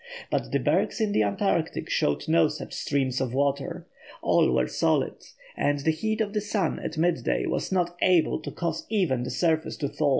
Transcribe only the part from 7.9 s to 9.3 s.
able to cause even the